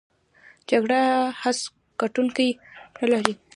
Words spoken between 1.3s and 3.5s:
هېڅ ګټوونکی نلري!